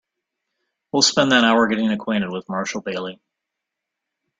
[0.81, 3.21] You will spend that hour getting acquainted with Marshall Bailey.